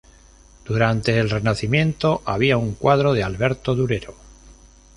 [0.65, 4.15] Durante el Renacimiento había un cuadro de Alberto Durero.